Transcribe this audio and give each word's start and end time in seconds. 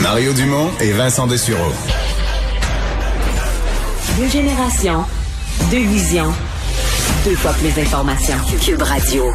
Mario 0.00 0.32
Dumont 0.32 0.70
et 0.80 0.92
Vincent 0.92 1.26
Dessureau. 1.26 1.72
Deux 4.18 4.28
générations, 4.28 5.04
deux 5.70 5.78
visions, 5.78 6.32
deux 7.24 7.36
fois 7.36 7.52
plus 7.52 7.70
d'informations. 7.70 8.36
Cube 8.60 8.82
Radio. 8.82 9.32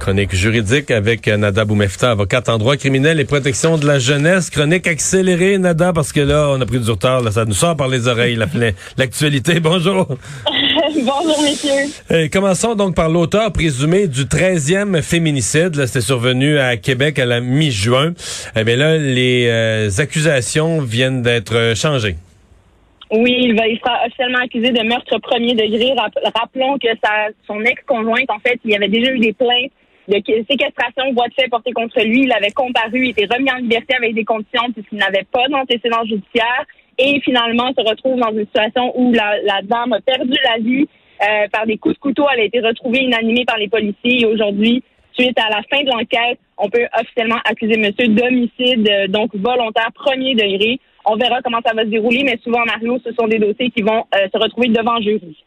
Chronique 0.00 0.34
juridique 0.34 0.90
avec 0.90 1.26
Nada 1.28 1.66
Boumefta, 1.66 2.12
avocate 2.12 2.48
en 2.48 2.56
droit 2.56 2.78
criminel 2.78 3.20
et 3.20 3.26
protection 3.26 3.76
de 3.76 3.86
la 3.86 3.98
jeunesse. 3.98 4.48
Chronique 4.48 4.86
accélérée, 4.86 5.58
Nada, 5.58 5.92
parce 5.92 6.10
que 6.10 6.20
là, 6.20 6.48
on 6.48 6.60
a 6.60 6.64
pris 6.64 6.80
du 6.80 6.90
retard. 6.90 7.20
Là, 7.20 7.30
ça 7.30 7.44
nous 7.44 7.52
sort 7.52 7.76
par 7.76 7.88
les 7.88 8.08
oreilles, 8.08 8.38
l'actualité. 8.96 9.60
Bonjour. 9.60 10.08
Bonjour, 10.94 11.42
messieurs. 11.42 11.92
Et 12.10 12.30
commençons 12.30 12.74
donc 12.74 12.96
par 12.96 13.10
l'auteur 13.10 13.52
présumé 13.52 14.08
du 14.08 14.24
13e 14.24 15.02
féminicide. 15.02 15.84
C'était 15.84 16.00
survenu 16.00 16.58
à 16.58 16.78
Québec 16.78 17.18
à 17.18 17.26
la 17.26 17.40
mi-juin. 17.40 18.14
Eh 18.56 18.64
bien 18.64 18.76
là, 18.76 18.96
les 18.96 19.48
euh, 19.48 19.90
accusations 19.98 20.80
viennent 20.80 21.20
d'être 21.20 21.74
changées. 21.76 22.16
Oui, 23.10 23.36
il, 23.38 23.54
va, 23.54 23.68
il 23.68 23.78
sera 23.78 23.98
officiellement 24.06 24.38
accusé 24.38 24.70
de 24.70 24.82
meurtre 24.82 25.18
premier 25.18 25.54
degré. 25.54 25.92
Rappelons 26.34 26.78
que 26.78 26.88
sa, 27.04 27.28
son 27.46 27.60
ex-conjointe, 27.60 28.30
en 28.30 28.38
fait, 28.38 28.58
il 28.64 28.70
y 28.70 28.76
avait 28.76 28.88
déjà 28.88 29.10
eu 29.12 29.18
des 29.18 29.34
plaintes 29.34 29.72
de 30.08 30.44
séquestration, 30.50 31.12
voie 31.14 31.28
de 31.28 31.34
fait 31.34 31.48
portée 31.48 31.72
contre 31.72 32.00
lui. 32.02 32.22
Il 32.22 32.32
avait 32.32 32.50
comparu, 32.50 33.06
il 33.06 33.10
était 33.10 33.26
remis 33.32 33.50
en 33.50 33.56
liberté 33.56 33.94
avec 33.94 34.14
des 34.14 34.24
conditions 34.24 34.70
puisqu'il 34.72 34.98
n'avait 34.98 35.26
pas 35.30 35.46
d'antécédent 35.48 36.04
judiciaire. 36.04 36.64
Et 36.98 37.20
finalement, 37.20 37.72
se 37.76 37.82
retrouve 37.88 38.18
dans 38.20 38.30
une 38.30 38.44
situation 38.46 38.92
où 38.98 39.12
la, 39.12 39.40
la 39.42 39.62
dame 39.62 39.92
a 39.94 40.00
perdu 40.00 40.36
la 40.44 40.58
vie 40.58 40.86
euh, 41.22 41.48
par 41.52 41.66
des 41.66 41.78
coups 41.78 41.94
de 41.94 42.00
couteau. 42.00 42.26
Elle 42.32 42.40
a 42.40 42.44
été 42.44 42.60
retrouvée 42.60 43.00
inanimée 43.00 43.44
par 43.46 43.58
les 43.58 43.68
policiers. 43.68 44.22
Et 44.22 44.26
aujourd'hui, 44.26 44.82
suite 45.12 45.38
à 45.38 45.48
la 45.48 45.62
fin 45.70 45.82
de 45.82 45.88
l'enquête, 45.88 46.38
on 46.58 46.68
peut 46.68 46.86
officiellement 46.98 47.38
accuser 47.44 47.76
monsieur 47.76 48.08
d'homicide, 48.08 48.88
euh, 48.88 49.06
donc 49.06 49.34
volontaire 49.34 49.90
premier 49.94 50.34
degré. 50.34 50.78
On 51.04 51.16
verra 51.16 51.40
comment 51.42 51.60
ça 51.64 51.74
va 51.74 51.82
se 51.82 51.88
dérouler, 51.88 52.22
mais 52.24 52.38
souvent, 52.44 52.64
Mario, 52.66 52.98
ce 53.04 53.12
sont 53.14 53.26
des 53.26 53.38
dossiers 53.38 53.70
qui 53.70 53.82
vont 53.82 54.04
euh, 54.14 54.28
se 54.32 54.38
retrouver 54.38 54.68
devant 54.68 55.00
jury. 55.00 55.44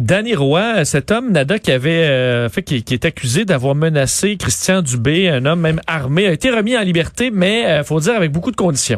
Danny 0.00 0.36
Roy, 0.36 0.84
cet 0.84 1.10
homme, 1.10 1.32
Nada, 1.32 1.58
qui 1.58 1.72
avait 1.72 2.06
euh, 2.06 2.48
fait, 2.48 2.62
qui, 2.62 2.76
est 2.76 3.04
accusé 3.04 3.44
d'avoir 3.44 3.74
menacé 3.74 4.36
Christian 4.36 4.80
Dubé, 4.80 5.28
un 5.28 5.44
homme 5.44 5.60
même 5.60 5.80
armé, 5.88 6.28
a 6.28 6.32
été 6.32 6.50
remis 6.50 6.76
en 6.76 6.82
liberté, 6.82 7.30
mais 7.32 7.62
il 7.62 7.66
euh, 7.66 7.82
faut 7.82 7.98
dire 7.98 8.14
avec 8.14 8.30
beaucoup 8.30 8.52
de 8.52 8.56
conditions. 8.56 8.96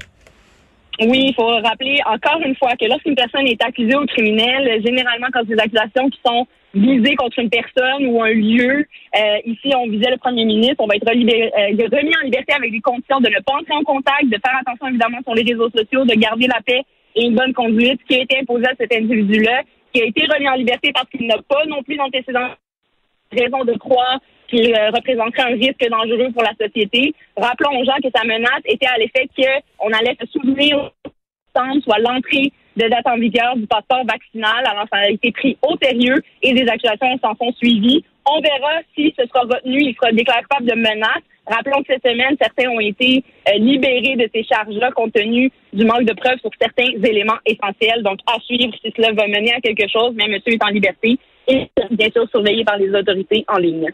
Oui, 1.01 1.29
il 1.29 1.35
faut 1.35 1.47
rappeler 1.47 2.01
encore 2.05 2.43
une 2.45 2.55
fois 2.55 2.77
que 2.79 2.85
lorsqu'une 2.85 3.15
personne 3.15 3.47
est 3.47 3.63
accusée 3.65 3.95
au 3.95 4.05
criminel, 4.05 4.83
généralement 4.85 5.29
quand 5.33 5.41
c'est 5.49 5.57
des 5.57 5.63
accusations 5.63 6.11
qui 6.11 6.21
sont 6.27 6.47
visées 6.75 7.17
contre 7.17 7.39
une 7.39 7.49
personne 7.49 8.05
ou 8.05 8.23
un 8.23 8.35
lieu, 8.35 8.85
euh, 9.17 9.37
ici 9.47 9.73
on 9.75 9.89
visait 9.89 10.11
le 10.11 10.19
premier 10.19 10.45
ministre, 10.45 10.77
on 10.81 10.87
va 10.87 10.97
être 10.97 11.09
remis 11.09 12.13
en 12.21 12.25
liberté 12.27 12.53
avec 12.53 12.73
des 12.73 12.81
conditions 12.83 13.21
de 13.21 13.31
ne 13.31 13.41
pas 13.41 13.55
entrer 13.55 13.73
en 13.73 13.85
contact, 13.85 14.25
de 14.27 14.37
faire 14.45 14.61
attention 14.61 14.89
évidemment 14.89 15.19
sur 15.23 15.35
les 15.35 15.51
réseaux 15.51 15.71
sociaux, 15.71 16.05
de 16.05 16.15
garder 16.21 16.47
la 16.47 16.61
paix 16.61 16.83
et 17.17 17.25
une 17.25 17.35
bonne 17.35 17.55
conduite 17.55 18.01
qui 18.07 18.17
a 18.17 18.21
été 18.21 18.39
imposée 18.39 18.67
à 18.67 18.75
cet 18.79 18.95
individu-là 18.95 19.63
qui 19.93 20.03
a 20.03 20.07
été 20.07 20.27
remis 20.27 20.49
en 20.49 20.55
liberté 20.55 20.93
parce 20.93 21.09
qu'il 21.11 21.27
n'a 21.27 21.39
pas 21.49 21.65
non 21.67 21.83
plus 21.83 21.97
d'antécédents 21.97 22.51
raison 23.33 23.65
de 23.65 23.77
croire 23.79 24.19
qu'il 24.49 24.75
euh, 24.75 24.91
représenterait 24.91 25.53
un 25.53 25.57
risque 25.57 25.89
dangereux 25.89 26.33
pour 26.33 26.43
la 26.43 26.53
société. 26.61 27.15
Rappelons 27.37 27.79
aux 27.79 27.85
gens 27.85 27.97
que 28.03 28.11
sa 28.15 28.25
menace 28.25 28.63
était 28.65 28.87
à 28.87 28.99
l'effet 28.99 29.29
qu'on 29.37 29.93
allait 29.93 30.17
se 30.21 30.27
souvenir 30.27 30.91
soit 31.83 31.99
l'entrée 31.99 32.53
de 32.77 32.89
date 32.89 33.07
en 33.07 33.17
vigueur 33.17 33.57
du 33.57 33.67
passeport 33.67 34.05
vaccinal. 34.05 34.65
Alors, 34.67 34.87
ça 34.93 34.99
a 34.99 35.09
été 35.09 35.33
pris 35.33 35.57
au 35.63 35.77
sérieux 35.83 36.17
et 36.43 36.53
des 36.53 36.69
accusations 36.69 37.19
s'en 37.23 37.35
sont 37.37 37.53
suivies. 37.55 38.05
On 38.27 38.41
verra 38.41 38.81
si 38.95 39.15
ce 39.19 39.27
sera 39.27 39.41
retenu. 39.41 39.79
Il 39.81 39.95
sera 39.95 40.13
déclaré 40.13 40.43
capable 40.43 40.69
de 40.69 40.77
menace. 40.77 41.23
Rappelons 41.47 41.83
que 41.83 41.93
cette 41.93 42.07
semaine, 42.07 42.37
certains 42.41 42.71
ont 42.71 42.81
été 42.81 43.25
euh, 43.49 43.59
libérés 43.59 44.15
de 44.17 44.29
ces 44.33 44.45
charges-là 44.45 44.93
compte 44.93 45.13
tenu 45.13 45.51
du 45.73 45.85
manque 45.85 46.05
de 46.05 46.15
preuves 46.15 46.39
sur 46.41 46.51
certains 46.61 46.93
éléments 47.03 47.39
essentiels. 47.45 48.03
Donc, 48.03 48.21
à 48.27 48.39
suivre 48.41 48.73
si 48.83 48.93
cela 48.97 49.13
va 49.13 49.27
mener 49.27 49.53
à 49.53 49.61
quelque 49.61 49.89
chose, 49.89 50.13
mais 50.15 50.29
monsieur 50.29 50.53
est 50.53 50.65
en 50.65 50.69
liberté 50.69 51.19
et 51.49 51.69
bien 51.91 52.09
sûr 52.11 52.29
surveillé 52.31 52.65
par 52.65 52.77
les 52.77 52.91
autorités 52.95 53.45
en 53.49 53.57
ligne. 53.57 53.89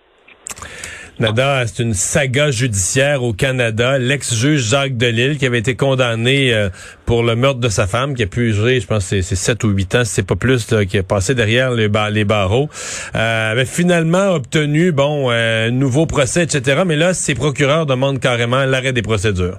Nada, 1.19 1.67
c'est 1.67 1.83
une 1.83 1.95
saga 1.95 2.51
judiciaire 2.51 3.23
au 3.23 3.33
Canada. 3.33 3.99
L'ex-juge 3.99 4.61
Jacques 4.61 4.99
Delille, 4.99 5.39
qui 5.39 5.47
avait 5.47 5.61
été 5.61 5.75
condamné 5.75 6.53
euh, 6.53 6.69
pour 7.07 7.23
le 7.23 7.35
meurtre 7.35 7.59
de 7.59 7.71
sa 7.71 7.87
femme, 7.87 8.15
qui 8.15 8.23
a 8.23 8.27
pu 8.27 8.53
jurer, 8.53 8.81
je 8.81 8.87
pense, 8.87 9.07
c'est 9.07 9.23
sept 9.23 9.65
ou 9.65 9.69
huit 9.69 9.95
ans, 9.95 10.05
c'est 10.05 10.27
pas 10.27 10.37
plus, 10.37 10.75
qui 10.87 10.99
est 10.99 11.03
passé 11.03 11.35
derrière 11.35 11.71
les, 11.71 11.89
les 12.13 12.25
barreaux, 12.27 12.69
euh, 13.15 13.53
avait 13.53 13.65
finalement 13.65 14.35
obtenu, 14.35 14.93
bon, 14.93 15.31
euh, 15.31 15.69
un 15.69 15.71
nouveau 15.71 16.05
procès, 16.05 16.43
etc. 16.43 16.83
Mais 16.85 16.97
là, 16.97 17.15
ses 17.15 17.35
procureurs 17.35 17.87
demandent 17.87 18.21
carrément 18.21 18.67
l'arrêt 18.67 18.93
des 18.93 19.01
procédures. 19.01 19.59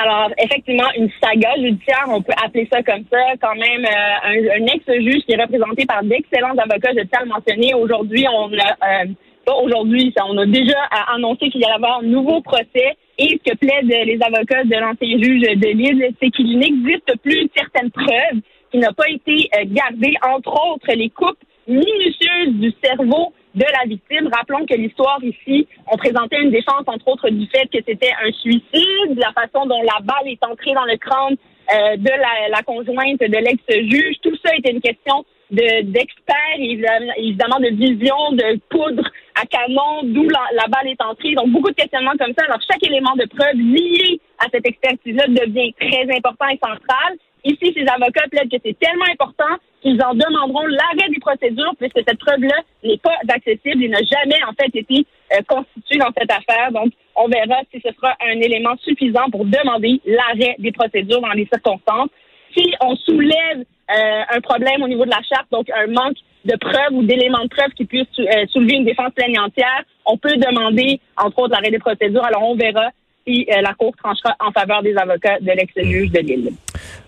Alors, 0.00 0.30
effectivement, 0.38 0.86
une 0.96 1.10
saga 1.20 1.48
judiciaire, 1.56 2.04
on 2.06 2.22
peut 2.22 2.32
appeler 2.40 2.68
ça 2.72 2.80
comme 2.84 3.02
ça. 3.10 3.18
Quand 3.40 3.56
même, 3.56 3.84
un, 3.84 4.66
ex-juge 4.74 5.24
qui 5.26 5.32
est 5.32 5.42
représenté 5.42 5.84
par 5.86 6.04
d'excellents 6.04 6.56
avocats, 6.56 6.92
je 6.96 7.02
tiens 7.02 7.18
à 7.18 7.24
le 7.24 7.30
mentionner. 7.30 7.74
Aujourd'hui, 7.74 8.24
on 8.32 8.52
a 8.56 9.02
aujourd'hui. 9.46 10.14
On 10.28 10.38
a 10.38 10.46
déjà 10.46 10.78
annoncé 11.14 11.50
qu'il 11.50 11.60
y 11.60 11.64
allait 11.64 11.74
avoir 11.74 12.00
un 12.00 12.06
nouveau 12.06 12.40
procès. 12.40 12.96
Et 13.18 13.38
ce 13.44 13.50
que 13.50 13.56
plaident 13.56 14.06
les 14.06 14.18
avocats 14.22 14.64
de 14.64 14.76
l'ancien 14.76 15.18
juge 15.22 15.42
de 15.42 15.68
Lille, 15.68 16.08
c'est 16.20 16.30
qu'il 16.30 16.58
n'existe 16.58 17.18
plus 17.22 17.48
certaines 17.54 17.90
preuves 17.90 18.40
qui 18.70 18.78
n'ont 18.78 18.92
pas 18.94 19.08
été 19.08 19.50
euh, 19.56 19.64
gardées, 19.66 20.14
entre 20.22 20.52
autres 20.52 20.92
les 20.94 21.10
coupes 21.10 21.38
minutieuses 21.66 22.54
du 22.54 22.72
cerveau 22.82 23.32
de 23.54 23.64
la 23.64 23.86
victime. 23.86 24.30
Rappelons 24.32 24.64
que 24.64 24.74
l'histoire 24.74 25.18
ici, 25.22 25.66
on 25.90 25.96
présentait 25.96 26.40
une 26.40 26.50
défense, 26.50 26.84
entre 26.86 27.08
autres, 27.08 27.28
du 27.30 27.46
fait 27.48 27.66
que 27.66 27.82
c'était 27.86 28.12
un 28.24 28.32
suicide, 28.32 29.16
la 29.16 29.32
façon 29.32 29.66
dont 29.66 29.82
la 29.82 30.00
balle 30.02 30.28
est 30.28 30.42
entrée 30.44 30.72
dans 30.72 30.84
le 30.84 30.96
crâne 30.96 31.36
euh, 31.74 31.96
de 31.96 32.10
la, 32.10 32.48
la 32.50 32.62
conjointe 32.62 33.20
de 33.20 33.36
l'ex-juge. 33.36 34.16
Tout 34.22 34.36
ça 34.44 34.54
était 34.56 34.70
une 34.70 34.80
question 34.80 35.24
d'experts, 35.50 36.58
évidemment 36.58 37.60
de 37.60 37.74
vision, 37.74 38.32
de 38.32 38.58
poudre 38.68 39.04
à 39.34 39.46
canon, 39.46 40.02
d'où 40.04 40.28
la, 40.28 40.66
balle 40.68 40.88
est 40.88 41.02
entrée. 41.02 41.34
Donc, 41.34 41.50
beaucoup 41.50 41.70
de 41.70 41.74
questionnements 41.74 42.16
comme 42.18 42.32
ça. 42.36 42.44
Alors, 42.44 42.60
chaque 42.70 42.84
élément 42.86 43.14
de 43.16 43.26
preuve 43.26 43.56
lié 43.56 44.20
à 44.38 44.46
cette 44.52 44.66
expertise-là 44.66 45.26
devient 45.28 45.72
très 45.80 46.06
important 46.16 46.46
et 46.48 46.58
central. 46.62 47.16
Ici, 47.44 47.72
ces 47.74 47.86
avocats 47.88 48.28
plaident 48.30 48.50
que 48.50 48.58
c'est 48.64 48.78
tellement 48.78 49.06
important 49.10 49.56
qu'ils 49.80 50.02
en 50.02 50.12
demanderont 50.12 50.66
l'arrêt 50.66 51.08
des 51.08 51.20
procédures 51.20 51.72
puisque 51.78 52.00
cette 52.06 52.18
preuve-là 52.18 52.56
n'est 52.84 52.98
pas 52.98 53.16
accessible 53.28 53.82
et 53.82 53.88
n'a 53.88 54.02
jamais, 54.02 54.42
en 54.46 54.52
fait, 54.52 54.70
été 54.74 55.06
euh, 55.32 55.40
constituée 55.48 55.98
dans 55.98 56.12
cette 56.16 56.30
affaire. 56.30 56.70
Donc, 56.70 56.92
on 57.16 57.28
verra 57.28 57.62
si 57.72 57.80
ce 57.80 57.92
sera 57.94 58.14
un 58.20 58.40
élément 58.40 58.76
suffisant 58.82 59.30
pour 59.30 59.46
demander 59.46 60.00
l'arrêt 60.04 60.56
des 60.58 60.72
procédures 60.72 61.22
dans 61.22 61.32
les 61.32 61.48
circonstances. 61.50 62.10
Si 62.54 62.74
on 62.80 62.94
soulève 62.96 63.64
euh, 63.90 64.22
un 64.36 64.40
problème 64.40 64.82
au 64.82 64.88
niveau 64.88 65.04
de 65.04 65.10
la 65.10 65.22
charte, 65.22 65.46
donc 65.50 65.68
un 65.70 65.86
manque 65.86 66.16
de 66.44 66.56
preuves 66.56 66.92
ou 66.92 67.02
d'éléments 67.02 67.42
de 67.44 67.48
preuve 67.48 67.70
qui 67.76 67.84
puissent 67.84 68.06
euh, 68.18 68.46
soulever 68.50 68.76
une 68.76 68.84
défense 68.84 69.12
entière, 69.38 69.84
on 70.06 70.16
peut 70.16 70.36
demander, 70.36 71.00
entre 71.16 71.40
autres, 71.40 71.54
l'arrêt 71.54 71.70
des 71.70 71.78
procédures. 71.78 72.24
Alors, 72.24 72.42
on 72.42 72.56
verra 72.56 72.90
si 73.26 73.46
euh, 73.50 73.60
la 73.60 73.74
Cour 73.74 73.94
tranchera 73.96 74.34
en 74.40 74.50
faveur 74.52 74.82
des 74.82 74.96
avocats 74.96 75.38
de 75.40 75.52
l'ex-juge 75.52 76.10
de 76.10 76.20
Lille. 76.20 76.52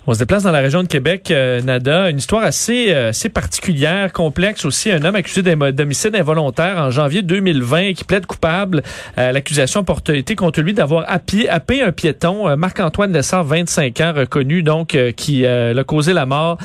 On 0.08 0.14
se 0.14 0.18
déplace 0.18 0.42
dans 0.42 0.50
la 0.50 0.58
région 0.58 0.82
de 0.82 0.88
Québec, 0.88 1.30
euh, 1.30 1.62
Nada. 1.62 2.10
Une 2.10 2.18
histoire 2.18 2.42
assez, 2.42 2.92
euh, 2.92 3.10
assez 3.10 3.28
particulière, 3.28 4.12
complexe 4.12 4.64
aussi. 4.64 4.90
Un 4.90 5.04
homme 5.04 5.14
accusé 5.14 5.42
d'homicide 5.42 6.16
involontaire 6.16 6.78
en 6.78 6.90
janvier 6.90 7.22
2020 7.22 7.92
qui 7.92 8.02
plaide 8.02 8.26
coupable. 8.26 8.82
L'accusation 9.16 9.84
porte 9.84 10.10
été 10.10 10.34
contre 10.34 10.60
lui 10.60 10.74
d'avoir 10.74 11.04
happé, 11.08 11.48
un 11.82 11.92
piéton, 11.92 12.56
Marc-Antoine 12.56 13.12
Lessard, 13.12 13.44
25 13.44 14.00
ans, 14.00 14.12
reconnu 14.16 14.62
donc, 14.62 14.96
qui 15.16 15.46
a 15.46 15.84
causé 15.84 16.12
la 16.12 16.26
mort 16.26 16.58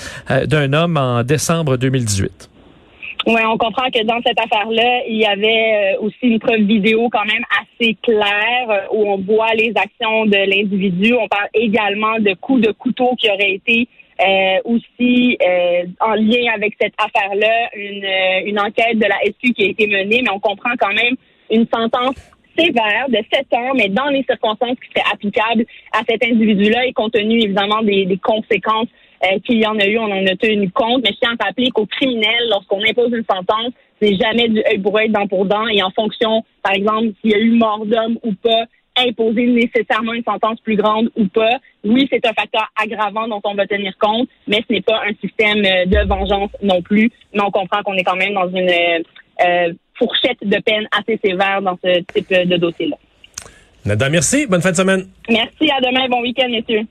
d'un 0.46 0.74
homme 0.74 0.98
en 0.98 1.24
décembre 1.24 1.78
2018. 1.78 2.50
Oui, 3.28 3.42
on 3.46 3.58
comprend 3.58 3.90
que 3.94 4.02
dans 4.06 4.22
cette 4.26 4.40
affaire-là, 4.40 5.02
il 5.06 5.18
y 5.18 5.26
avait 5.26 5.98
euh, 5.98 6.06
aussi 6.06 6.16
une 6.22 6.40
preuve 6.40 6.62
vidéo 6.62 7.10
quand 7.12 7.26
même 7.26 7.44
assez 7.60 7.98
claire 8.02 8.70
euh, 8.70 8.88
où 8.94 9.06
on 9.06 9.18
voit 9.18 9.54
les 9.54 9.74
actions 9.76 10.26
de 10.26 10.38
l'individu. 10.50 11.14
On 11.14 11.28
parle 11.28 11.50
également 11.54 12.20
de 12.20 12.34
coups 12.36 12.62
de 12.62 12.72
couteau 12.72 13.16
qui 13.18 13.30
auraient 13.30 13.56
été 13.56 13.90
euh, 14.22 14.60
aussi 14.64 15.38
en 16.00 16.14
lien 16.14 16.54
avec 16.56 16.76
cette 16.80 16.94
affaire-là. 16.98 17.70
Une, 17.76 18.60
enquête 18.62 18.98
de 18.98 19.06
la 19.06 19.18
SQ 19.26 19.54
qui 19.54 19.64
a 19.66 19.68
été 19.72 19.88
menée, 19.88 20.22
mais 20.24 20.32
on 20.32 20.40
comprend 20.40 20.72
quand 20.80 20.94
même 20.94 21.18
une 21.52 21.68
sentence 21.68 22.16
sévère 22.58 23.10
de 23.10 23.20
7 23.30 23.54
ans, 23.56 23.74
mais 23.76 23.90
dans 23.90 24.08
les 24.08 24.24
circonstances 24.24 24.78
qui 24.80 24.90
seraient 24.96 25.14
applicables 25.14 25.66
à 25.92 26.00
cet 26.08 26.24
individu-là 26.24 26.86
et 26.86 26.94
compte 26.94 27.12
tenu 27.12 27.42
évidemment 27.42 27.82
des, 27.84 28.06
des 28.06 28.18
conséquences 28.18 28.88
euh, 29.24 29.40
qu'il 29.46 29.58
y 29.58 29.66
en 29.66 29.78
a 29.80 29.86
eu, 29.86 29.98
on 29.98 30.12
en 30.12 30.26
a 30.26 30.36
tenu 30.36 30.70
compte. 30.72 31.04
Mais 31.04 31.12
je 31.14 31.20
tiens 31.20 31.36
à 31.40 31.46
rappeler 31.46 31.70
qu'au 31.70 31.86
criminel, 31.86 32.50
lorsqu'on 32.50 32.82
impose 32.84 33.12
une 33.12 33.26
sentence, 33.30 33.74
c'est 34.02 34.16
jamais 34.16 34.48
du 34.48 34.60
œil 34.60 34.80
pour 34.80 34.98
œil, 34.98 35.10
dent 35.10 35.28
pour 35.28 35.46
dent, 35.46 35.68
et 35.68 35.82
en 35.82 35.92
fonction, 35.92 36.44
par 36.64 36.74
exemple, 36.74 37.08
s'il 37.22 37.32
y 37.32 37.36
a 37.36 37.40
eu 37.40 37.52
mort 37.52 37.86
d'homme 37.86 38.20
ou 38.24 38.34
pas, 38.34 38.66
imposer 38.98 39.46
nécessairement 39.46 40.14
une 40.14 40.24
sentence 40.24 40.60
plus 40.62 40.76
grande 40.76 41.10
ou 41.16 41.28
pas. 41.28 41.60
Oui, 41.84 42.08
c'est 42.12 42.26
un 42.26 42.34
facteur 42.34 42.68
aggravant 42.76 43.28
dont 43.28 43.42
on 43.44 43.54
va 43.54 43.68
tenir 43.68 43.94
compte, 44.00 44.28
mais 44.48 44.64
ce 44.68 44.74
n'est 44.74 44.82
pas 44.82 45.02
un 45.08 45.14
système 45.22 45.64
euh, 45.66 45.86
de 45.86 46.08
vengeance 46.08 46.52
non 46.62 46.82
plus. 46.82 47.12
Mais 47.34 47.42
on 47.42 47.52
comprend 47.52 47.84
qu'on 47.84 47.94
est 47.94 48.04
quand 48.04 48.16
même 48.16 48.34
dans 48.34 48.50
une 48.50 48.70
euh, 48.70 49.74
fourchette 49.96 50.40
de 50.42 50.60
peine 50.62 50.88
assez 50.92 51.20
sévère 51.24 51.62
dans 51.62 51.78
ce 51.84 52.00
type 52.02 52.30
de 52.30 52.58
dossier-là. 52.58 52.98
Nada, 53.86 54.10
merci. 54.10 54.48
Bonne 54.48 54.62
fin 54.62 54.72
de 54.72 54.76
semaine. 54.76 55.08
Merci. 55.30 55.72
À 55.72 55.80
demain. 55.80 56.08
Bon 56.10 56.22
week-end, 56.22 56.50
messieurs. 56.50 56.86